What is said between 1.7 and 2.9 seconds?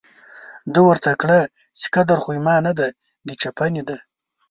چې قدر خو زما نه دی،